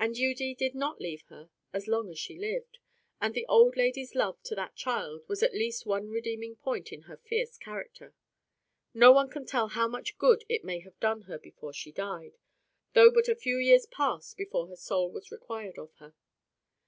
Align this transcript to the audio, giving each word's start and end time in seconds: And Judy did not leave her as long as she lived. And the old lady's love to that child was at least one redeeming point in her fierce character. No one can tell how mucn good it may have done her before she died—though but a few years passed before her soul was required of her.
And 0.00 0.16
Judy 0.16 0.56
did 0.56 0.74
not 0.74 1.00
leave 1.00 1.22
her 1.28 1.50
as 1.72 1.86
long 1.86 2.10
as 2.10 2.18
she 2.18 2.36
lived. 2.36 2.80
And 3.20 3.32
the 3.32 3.46
old 3.46 3.76
lady's 3.76 4.16
love 4.16 4.42
to 4.42 4.56
that 4.56 4.74
child 4.74 5.22
was 5.28 5.40
at 5.40 5.54
least 5.54 5.86
one 5.86 6.08
redeeming 6.10 6.56
point 6.56 6.90
in 6.92 7.02
her 7.02 7.16
fierce 7.18 7.56
character. 7.56 8.12
No 8.92 9.12
one 9.12 9.30
can 9.30 9.46
tell 9.46 9.68
how 9.68 9.86
mucn 9.86 10.18
good 10.18 10.42
it 10.48 10.64
may 10.64 10.80
have 10.80 10.98
done 10.98 11.22
her 11.30 11.38
before 11.38 11.72
she 11.72 11.92
died—though 11.92 13.12
but 13.12 13.28
a 13.28 13.36
few 13.36 13.56
years 13.58 13.86
passed 13.86 14.36
before 14.36 14.66
her 14.66 14.74
soul 14.74 15.12
was 15.12 15.30
required 15.30 15.78
of 15.78 15.94
her. 16.00 16.14